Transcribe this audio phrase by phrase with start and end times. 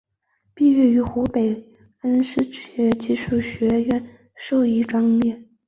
[0.55, 1.65] 毕业于湖北省
[2.01, 4.03] 恩施职业技术学院
[4.35, 5.43] 兽医专业。